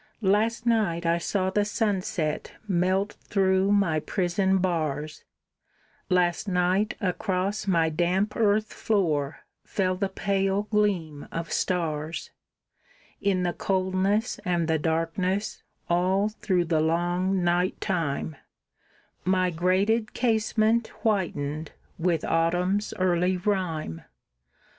Last 0.23 0.65
night 0.65 1.05
I 1.05 1.19
saw 1.19 1.51
the 1.51 1.63
sunset 1.63 2.53
melt 2.67 3.17
through 3.21 3.71
my 3.71 3.99
prison 3.99 4.57
bars, 4.57 5.25
Last 6.09 6.47
night 6.47 6.95
across 6.99 7.67
my 7.67 7.89
damp 7.89 8.35
earth 8.35 8.73
floor 8.73 9.41
fell 9.63 9.95
the 9.95 10.09
pale 10.09 10.63
gleam 10.63 11.27
of 11.31 11.53
stars; 11.53 12.31
In 13.21 13.43
the 13.43 13.53
coldness 13.53 14.39
and 14.43 14.67
the 14.67 14.79
darkness 14.79 15.61
all 15.87 16.29
through 16.29 16.65
the 16.65 16.81
long 16.81 17.43
night 17.43 17.79
time, 17.79 18.37
My 19.23 19.51
grated 19.51 20.15
casement 20.15 20.87
whitened 21.03 21.73
with 21.99 22.25
autumn's 22.25 22.91
early 22.97 23.37
rime. 23.37 24.01